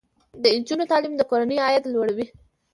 [0.41, 2.25] د نجونو تعلیم د کورنۍ عاید لوړوي.